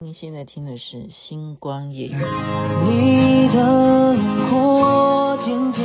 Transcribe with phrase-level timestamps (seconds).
[0.00, 2.06] 您现在听的是《星光夜》。
[2.12, 5.84] 你的轮廓渐渐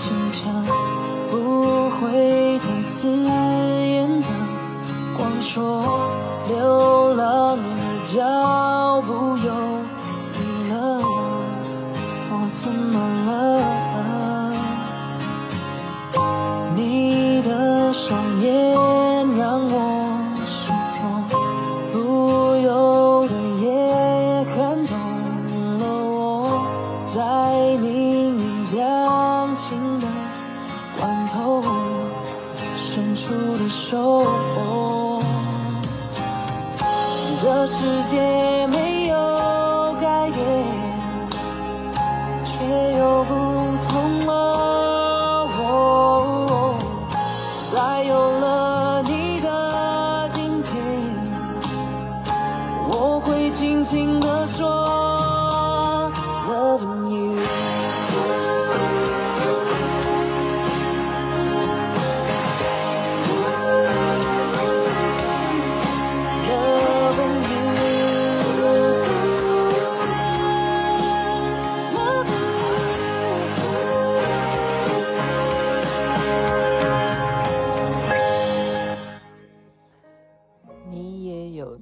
[0.00, 0.48] 清澈，
[1.30, 2.64] 不会再
[2.94, 4.26] 刺眼的
[5.18, 5.60] 光说，
[6.48, 8.24] 流浪的脚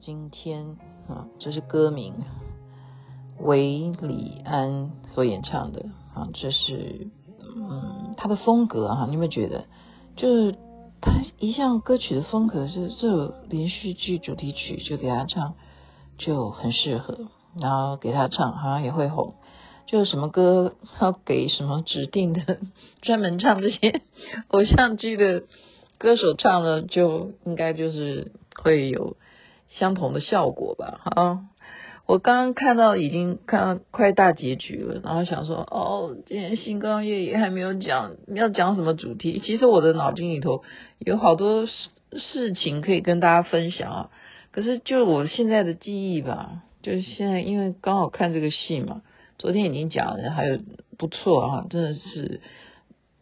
[0.00, 0.76] 今天
[1.08, 2.14] 啊这是歌名，
[3.40, 7.08] 韦礼安所演唱的啊，这是
[7.56, 9.64] 嗯他的风格哈，你有没有觉得，
[10.16, 10.52] 就是
[11.00, 15.54] 他一向歌曲的风格是这连续剧主题曲就给他唱
[16.18, 19.34] 就很适合，然后给他唱好像也会红，
[19.86, 22.58] 就什么歌要给什么指定的
[23.02, 24.02] 专门唱这些
[24.48, 25.44] 偶像剧的
[25.98, 29.16] 歌手唱了，就应该就是会有。
[29.68, 31.40] 相同的效果吧，啊！
[32.06, 39.40] 我刚刚看到已经看到快大结局了，然后想说，哦，今天星光夜也还没有讲要讲什么主题。
[39.44, 40.62] 其实我的脑筋里头
[41.00, 41.72] 有好多事
[42.12, 44.10] 事情可以跟大家分享啊，
[44.52, 49.02] 可是就我现在的记忆吧，就是现在因为刚好看这个戏嘛，
[49.36, 50.60] 昨天已经讲了，还有
[50.96, 52.40] 不错啊，真的是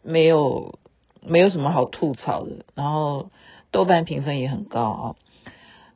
[0.03, 0.77] 没有
[1.23, 3.31] 没有什么好吐槽的，然后
[3.71, 5.15] 豆瓣评分也很高啊。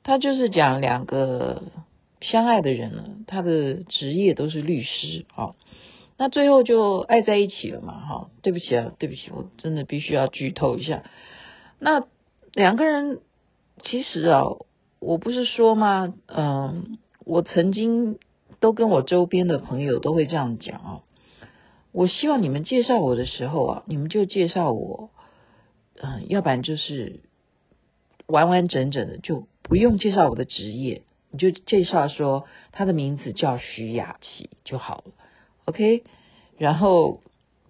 [0.04, 1.64] 他就是讲两个
[2.22, 5.56] 相爱的人了，他的职业都是律师啊，
[6.18, 11.04] 那最后就爱在一起了嘛，哈，对不起啊，对不起，我真的必须要剧透一下。
[11.80, 12.06] 那
[12.54, 13.20] 两个人
[13.84, 14.44] 其实啊，
[15.00, 16.14] 我不是说吗？
[16.28, 18.18] 嗯，我曾经
[18.60, 21.00] 都跟我周边的朋友都会这样讲啊，
[21.94, 25.10] 我希望你们介绍我的时候啊，你们就介绍我，
[26.02, 27.22] 嗯，要不然就是
[28.30, 29.48] 完完整整的就。
[29.62, 35.14] 不用介绍我的职业，你就介绍说他的名字叫徐雅琪就好了
[35.66, 36.04] ，OK？
[36.58, 37.22] 然后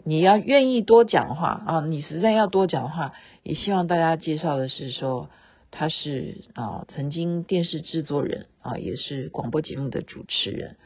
[0.05, 3.11] 你要愿意多讲话啊，你实在要多讲话，
[3.43, 5.29] 也希望大家介绍的是说
[5.71, 10.77] 他是啊曾经电视制作人啊，也是广播节目的主持人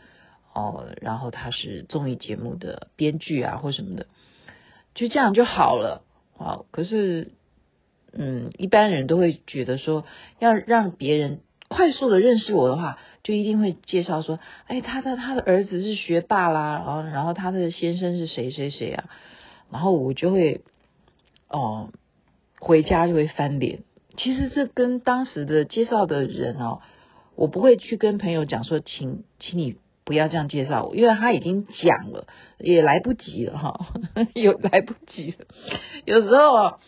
[0.56, 4.08] 哦，然后他是综艺节目的编剧啊或什么的，
[4.96, 6.02] 就这样就好了
[6.40, 6.66] 啊。
[6.72, 7.34] 可是。
[8.16, 10.06] 嗯，一般人都会觉得说，
[10.40, 19.06] 要让别人快速的认识我的话，就一定会介绍说，哎，他的他的儿子是学霸啦，然后然后他的先生是谁谁谁啊，
[19.72, 20.62] 然后我就会，
[21.50, 21.90] 哦，
[22.60, 23.80] 回家就会翻脸。
[24.16, 26.82] 其实这跟当时的介绍的人哦，
[27.36, 32.28] 我不会去跟朋友讲说，请请你不要这样介绍我，因为他已经讲了，
[32.60, 33.88] 也来不及了哈，
[34.36, 35.46] 有来不及了，
[36.06, 36.80] 有时候啊。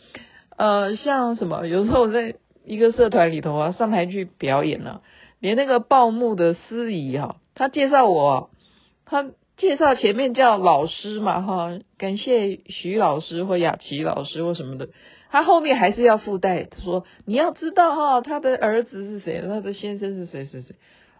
[0.58, 1.68] 呃，像什么？
[1.68, 5.02] 有时候我在一个社团里头啊，上台去表演了，
[5.40, 8.50] 连那个报幕的司仪哈，他介绍我，
[9.06, 14.90] 他介绍前面叫老师嘛哈，感谢徐老师或雅琪老师或什么的，
[15.30, 20.76] 他后面还是要附带说，你要知道哈，他的儿子是谁，他的先生是谁谁谁，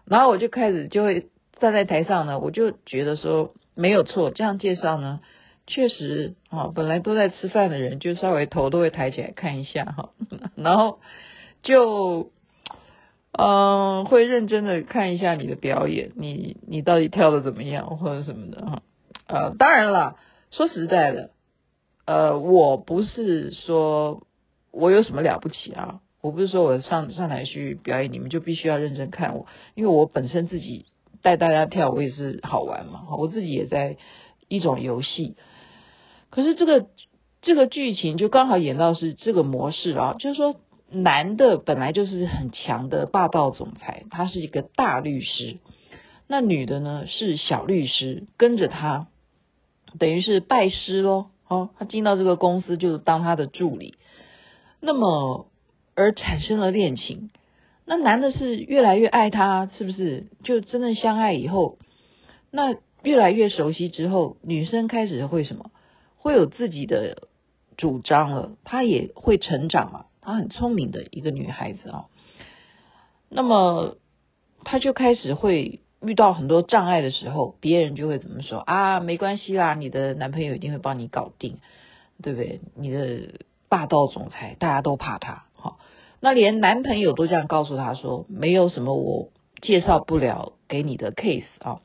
[0.06, 1.26] 然后我就开始就会
[1.60, 5.20] 站在台上呢，我就觉得说没有错，这样介绍呢。
[5.66, 10.10] 确实啊，本来都在吃饭的人，就稍微头都会抬起来看一下哈，
[10.54, 11.00] 然后
[11.62, 12.30] 就
[13.32, 18.82] 嗯，会认真的看一下你的表演，你你到底跳的怎么样或者什么的哈。
[19.26, 20.16] 呃，当然了，
[20.52, 21.30] 说实在的，
[22.06, 24.22] 呃，我不是说
[24.70, 30.86] 我有什么了不起啊，我不是说我上上台去表演，你们就必须要认真看我，因为我本身自己
[31.22, 33.96] 带大家跳，我也是好玩嘛，我自己也在
[34.46, 35.34] 一种游戏。
[36.36, 36.86] 可是这个
[37.40, 40.56] 这个剧情就刚好演到是这个模式啊，就是说
[40.90, 45.56] 男的本来就是很强的霸道总裁，他是一个大律师。
[46.26, 49.06] 那女的呢是小律师，跟着他，
[49.98, 51.28] 等于是拜师喽。
[51.48, 53.94] 哦，他进到这个公司就当他的助理。
[54.78, 55.46] 那么
[55.94, 57.30] 而产生了恋情，
[57.86, 60.26] 那男的是越来越爱她，是不是？
[60.42, 61.78] 就真的相爱以后，
[62.50, 65.70] 那越来越熟悉之后，女生开始会什么？
[66.26, 67.28] 会有自己的
[67.76, 70.06] 主张了，她也会成长嘛。
[70.20, 72.04] 她很聪明的一个女孩子啊。
[73.28, 73.96] 那么
[74.64, 75.80] 她就开始会。
[76.02, 79.00] 遇到很多障碍的时候，别人就会怎么说啊？
[79.00, 81.56] 没关系啦，你的男朋友一定会帮你搞定，
[82.22, 82.60] 对不对？
[82.76, 83.40] 你的
[83.70, 85.46] 霸道总裁，大家都怕他。
[85.54, 85.78] 好，
[86.20, 89.30] 那连男朋友都这样告诉他说，没有什么我
[89.62, 91.80] 介绍不了给你的 case 啊，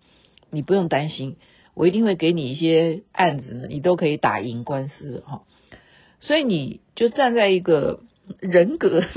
[0.51, 1.37] 你不用担心，
[1.73, 5.43] 我一定会给你一些案子，你都可以打赢官司哈。
[6.19, 8.01] 所以你就站在一个
[8.39, 9.03] 人格。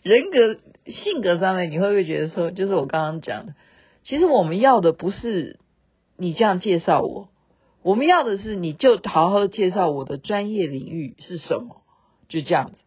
[0.00, 3.54] 人格性格上面，你会不会觉得说，就是我刚刚讲的，
[4.04, 5.58] 其实我们要的不是
[6.16, 7.28] 你这样介绍我，
[7.82, 11.82] 我们要的是你就好好介绍我的专业领域是什么，
[12.28, 12.78] 就这样子，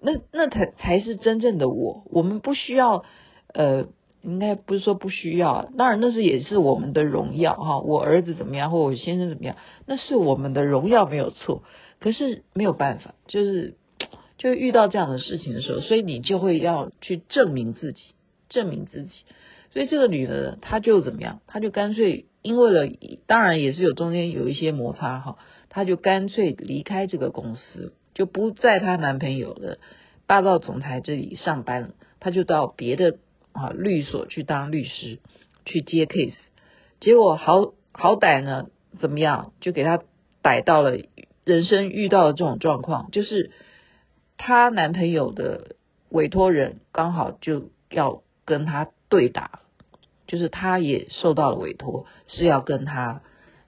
[0.00, 2.04] 那那才才是真正的我。
[2.10, 3.04] 我们不需要，
[3.52, 3.86] 呃，
[4.22, 7.78] 应该不是说不需要，当然那是也是我们的荣耀哈。
[7.80, 11.62] 我儿子怎么样，或我先生怎么样，那是我们的荣耀没有错。
[12.00, 13.74] 可是没有办法，就是。
[14.38, 18.02] 就遇到这样的事情的时候，所以你就会要去证明自己，
[18.48, 19.10] 证明自己。
[19.72, 21.38] 所以这个女的，她就怎么样？
[21.46, 22.92] 她就干脆因为了，
[23.28, 25.38] 当然也是有中间有一些摩擦哈，
[25.68, 29.78] 她就干脆离开这个公司，就不在她男朋友的
[30.26, 33.18] 霸道总裁这里上班了，她就到别的
[33.52, 35.18] 啊律所去当律师，
[35.64, 36.34] 去接 case。
[37.00, 38.68] 结果好好歹呢，
[38.98, 39.52] 怎么样？
[39.60, 40.02] 就给她
[40.42, 40.98] 逮到了
[41.44, 43.50] 人生遇到的这种状况，就是。
[44.44, 45.76] 她男朋友的
[46.08, 49.60] 委托人刚好就要跟她对打，
[50.26, 53.20] 就是她也受到了委托，是要跟她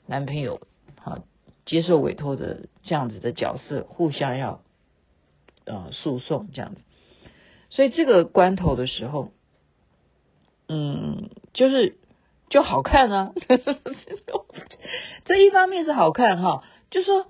[0.07, 0.63] 男朋友
[1.05, 1.23] 啊
[1.65, 4.63] 接受委托的这样子的角色，互相要
[5.65, 6.83] 呃诉讼这样子。
[7.71, 9.31] 所以这个关头的时候，
[10.75, 11.99] 嗯，就是
[12.50, 13.32] 就好看啊，
[15.25, 17.26] 这一方面是好看哈，就说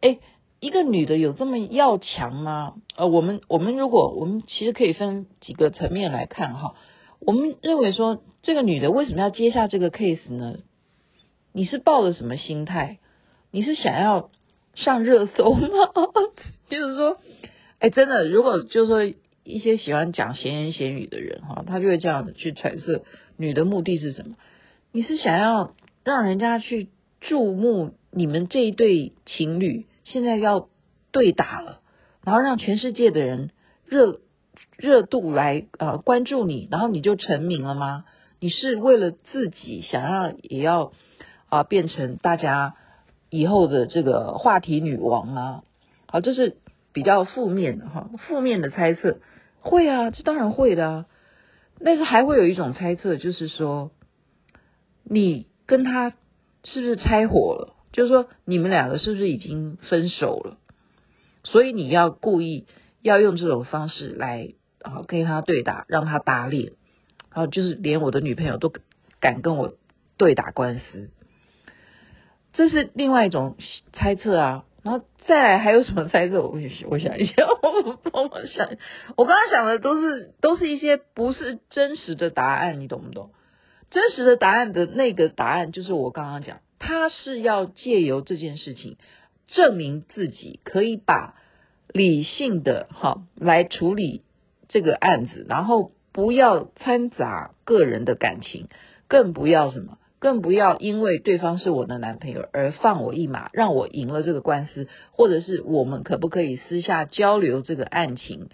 [0.00, 0.18] 哎。
[0.60, 2.76] 一个女的有这么要强吗？
[2.96, 6.74] 呃，我们我们如果我们其实可以分几个层面来看哈。
[7.20, 10.54] 我们认为说，这个女的为什么要接下这个 case 呢？
[11.52, 12.98] 你是抱着什么心态？
[13.50, 14.30] 你是想要
[14.74, 15.68] 上热搜吗？
[16.70, 17.18] 就是说，
[17.78, 23.04] 哎，真的，如果就是说一些喜欢讲闲言闲语的人哈，他就会这样子去揣测
[23.36, 24.34] 女的目的是什么？
[24.90, 26.88] 你是想要让人家去
[27.20, 29.86] 注目你们这一对情侣？
[30.04, 30.68] 现在要
[31.12, 31.80] 对打了，
[32.24, 33.50] 然后让全世界的人
[33.86, 34.20] 热
[34.76, 38.04] 热度来呃关注你，然后你就成名了吗？
[38.40, 40.92] 你是为了自己想要也要
[41.48, 42.74] 啊、变成大家
[43.30, 45.62] 以后的这个话题女王啊？
[46.06, 46.56] 好，这是
[46.92, 49.18] 比较负面的哈，负面的猜测
[49.64, 51.06] 会啊，这当然会的啊。
[51.84, 53.90] 但是还会有一种猜测，就是说
[55.02, 56.10] 你跟他
[56.62, 57.74] 是不是拆伙了？
[57.92, 60.58] 就是说，你们两个是不是已经分手了？
[61.42, 62.66] 所以你要故意
[63.02, 66.72] 要用这种方式来啊跟他对打，让他打脸，
[67.30, 68.72] 然后就是连我的女朋友都
[69.20, 69.74] 敢跟我
[70.16, 71.10] 对打官司，
[72.52, 73.56] 这是另外一种
[73.92, 74.64] 猜测啊。
[74.84, 76.42] 然后再来还有什么猜测？
[76.42, 76.56] 我
[76.90, 78.68] 我想一下，我我想，
[79.16, 83.30] 我刚刚想的都是都是一些不是真实的答案，你懂不懂？
[83.90, 86.60] 真实的答案的那个答案就是我刚刚讲。
[86.78, 88.98] 他是要借由这件事情
[89.46, 91.34] 证明自己可以把
[91.88, 94.22] 理性的哈来处理
[94.68, 98.68] 这个案子，然后不要掺杂个人的感情，
[99.08, 108.48] 更不要什么，更不要因为对方是我的男朋友而放我一马，让我赢了这个官司，或者是我们可不可以私下交流这个案情？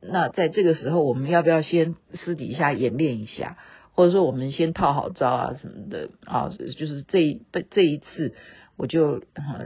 [0.00, 3.58] 那在这个时候，我们要不要先私底下演练一下？
[3.92, 8.32] 或者说我们先套好招啊什么的啊，就是这一这一次
[8.78, 9.22] 我就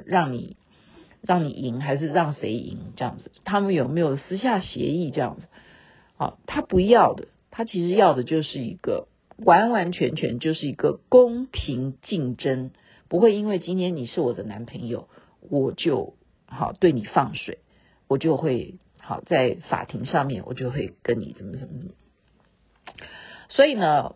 [0.07, 0.57] 让你
[1.23, 3.31] 让你赢还是让谁赢这样子？
[3.45, 5.43] 他们有没有私下协议这样子？
[6.17, 9.07] 啊，他不要的，他其实要的就是一个
[9.37, 12.71] 完完全全就是一个公平竞争，
[13.09, 15.09] 不会因为今天你是我的男朋友，
[15.41, 16.15] 我就
[16.47, 17.59] 好对你放水，
[18.09, 21.91] 我就会好在法庭上面我就会跟你怎么怎么，
[23.49, 24.15] 所以呢。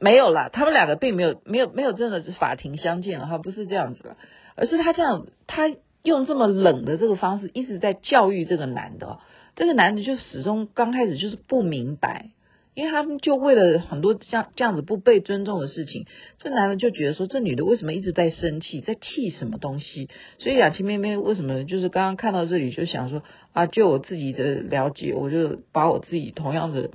[0.00, 4.16] 没有啦，他们两个并没有没有没有真的是法庭相见了哈，不是这样子了，
[4.54, 9.20] 而是他这样，他用这么冷的这个方式一直在教育这个男的，
[9.56, 12.32] 这个男的就始终刚开始就是不明白。
[12.74, 16.06] 因为他们就为了很多这样这样子不被尊重的事情，
[16.38, 20.08] 这男的就觉得说，这女的为什么一直在生气，在气什么东西？
[20.38, 26.90] 所以雅琪妹妹为什么就是刚刚看到这里就想说啊，就我自己的了解，我就把我自己同样的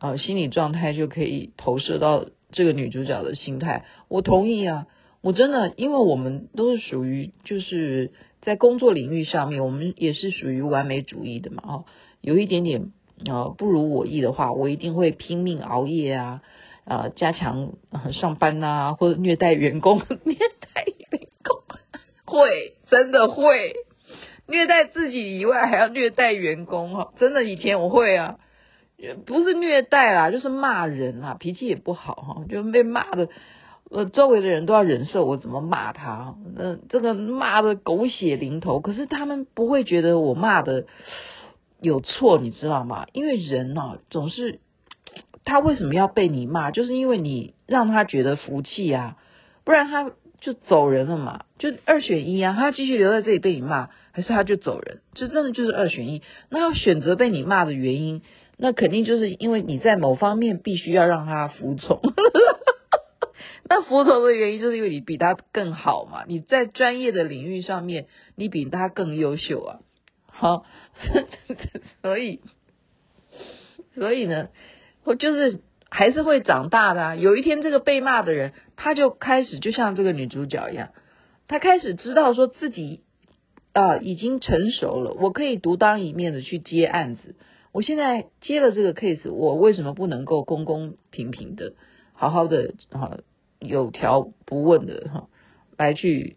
[0.00, 3.84] 呃心理状态就可以投射到这个女主角的心态。
[4.08, 4.86] 我同意啊，
[5.20, 11.84] 我真的，因为我们都是属于就是在工作领域上面，我们也是属于完美主义的嘛，哦，
[12.22, 12.92] 有一点点。
[13.26, 16.40] 呃，不如我意的话，我一定会拼命熬夜啊，
[16.84, 17.72] 呃，加强、
[18.12, 21.62] 上班啊，或者虐待员工， 虐待员工
[22.24, 23.74] 会真的会
[24.46, 28.38] 虐待自己以外，还要虐待员工哈，真的以前我会啊，
[29.26, 33.28] 不是虐待啦，就是骂人啊，脾气也不好哈，就被骂的，
[33.90, 40.86] 呃，周围的人都要忍受我怎么骂他，那这个骂的狗血淋头，可是他们不会觉得我骂的。
[41.80, 43.06] 有错，你知道吗？
[43.12, 44.60] 因为人呢、啊，总是
[45.44, 46.70] 他为什么要被你骂？
[46.70, 49.16] 就是因为你让他觉得服气啊，
[49.64, 51.44] 不然他就走人了嘛。
[51.58, 55.00] 就二选一啊，他继续留在这里被你骂，还是他就走人？
[55.14, 56.22] 这真的就是二选一。
[56.50, 58.22] 那要选择被你骂的原因，
[58.56, 62.00] 那肯定就是因为你在某方面必须要让他服从。
[63.68, 66.24] 那服从的原因，就是因为你比他更好嘛。
[66.26, 69.78] 你在专业的领域上面，你比他更优秀啊。
[70.26, 70.64] 好。
[72.02, 72.40] 所以，
[73.94, 74.48] 所以呢，
[75.04, 77.14] 我就是还是会长大的啊。
[77.16, 80.90] 有一天，这个被骂的人，他就开始就像这个女主角一样，
[81.48, 83.00] 他开始知道说自己
[83.72, 87.34] 啊、已经成熟了，我可以独当一面的去接案子。
[87.72, 91.74] 我现在接了这个 case，我为什么不能够公公平平的、
[92.12, 93.18] 好好的啊
[93.58, 95.28] 有条不紊的哈
[95.76, 96.36] 来去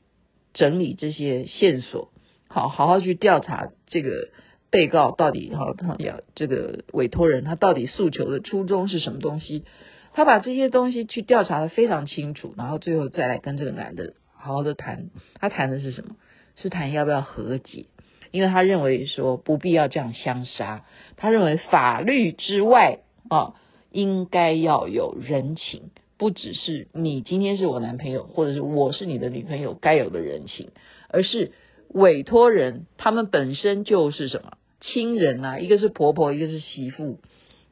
[0.53, 2.11] 整理这些线索，
[2.47, 4.29] 好好好去调查这个。
[4.73, 9.65] 被告到底哈，他要这个委托人，他到底诉求的初衷是什么东西？
[10.13, 15.11] 他把这些东西去调查得非常清楚，然后最后再来跟这个男的好好的谈。
[15.35, 16.15] 他谈的是什么？
[16.55, 17.85] 是谈要不要和解？
[18.31, 20.85] 因为他认为说不必要这样相杀。
[21.17, 23.53] 他认为法律之外啊，
[23.91, 30.71] 应该要有人情，不只是你今天是我男朋友，或者是我是你的女朋友该有的人情，
[31.09, 31.51] 而是
[31.89, 34.53] 委托人他们本身就是什么？
[34.83, 37.19] 亲人啊，一个是婆婆，一个是媳妇，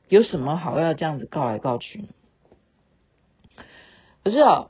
[0.07, 2.05] 有什么好要这样子告来告去？
[4.23, 4.69] 可是啊，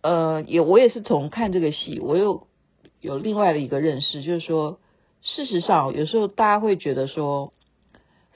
[0.00, 2.46] 呃，也我也是从看这个戏，我又
[3.00, 4.80] 有另外的一个认识，就是说，
[5.20, 7.52] 事实上有时候大家会觉得说，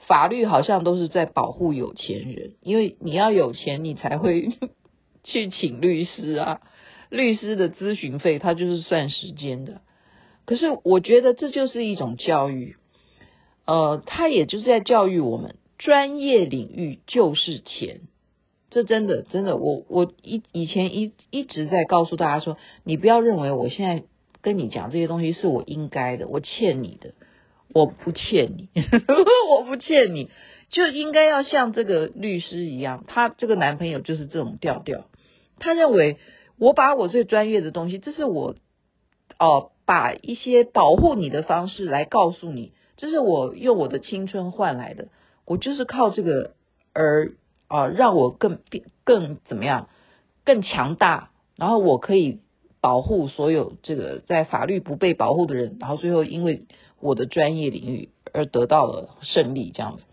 [0.05, 4.49] 法律好像都是在保护有钱人，因为你要有钱，你才会
[5.23, 6.61] 去请律师啊，
[7.09, 9.81] 律师的咨询费他就是算时间的。
[10.45, 12.75] 可是我觉得这就是一种教育。
[13.65, 18.01] 呃，他也就是在教育我们，专业领域就是钱，
[18.69, 24.03] 这真的真的，我我以以前一一直在告诉大家说，你不要认为我现在
[24.41, 27.13] 跟你讲这些东西是我应该的，我欠你的，
[27.73, 28.69] 我不欠你，
[29.49, 30.29] 我不欠你，
[30.69, 35.05] 就应该要像这个律师一样，他这个男朋友就是这种调调，
[35.59, 36.17] 他认为
[36.59, 38.55] 我把我最专业的东西，这是我
[39.39, 42.73] 哦、把一些保护你的方式来告诉你。
[42.95, 45.07] 这是我用我的青春换来的，
[45.45, 46.51] 我就是靠这个
[46.93, 47.33] 而
[47.67, 49.89] 啊、让我更变更怎么样，
[50.45, 52.39] 更强大，然后我可以
[52.81, 56.65] 保护所有这个在法律不被保护的人，然后最后因为
[56.99, 60.03] 我的专业领域而得到了胜利，这样子。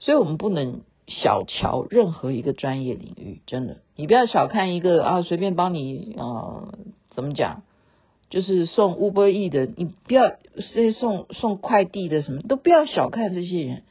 [0.00, 6.74] 所以我们不能小瞧任何一个专业领域，真的，你不要小看一个啊，随便帮你啊、呃，
[7.10, 7.62] 怎么讲？
[8.34, 13.84] 就是送 Uber E 的，你不要这些送送快递的，什么都不要小看这些人，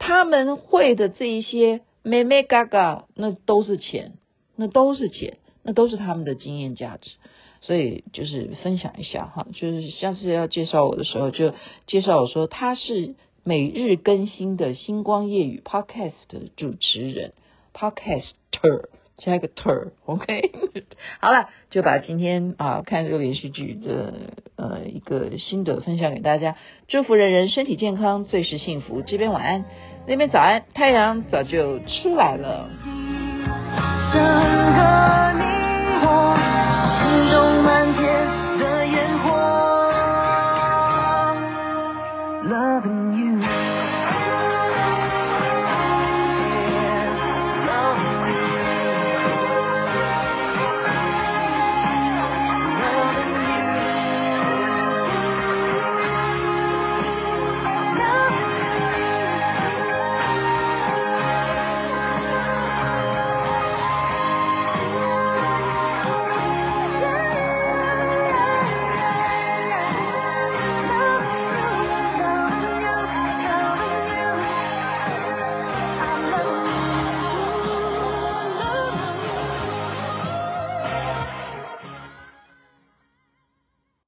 [0.00, 4.14] 他们会的这一些眉眉角角，那都是钱，
[4.56, 7.12] 那都是钱，那都是他们的经验价值。
[7.60, 11.54] 所以就是分享一下哈，就是下次要介绍我的时候，就
[11.86, 17.32] 介绍我说他是每日更新的星光夜语 Podcast 的主持人
[17.72, 18.88] ，Podcaster。
[19.16, 20.52] 加一个腿儿，OK，
[21.20, 24.14] 好了，就把今天啊看这个连续剧的
[24.56, 26.56] 呃一个心得分享给大家，
[26.88, 29.02] 祝福人人身体健康，最是幸福。
[29.02, 29.64] 这边晚安，
[30.08, 32.68] 那边早安，太阳早就出来了。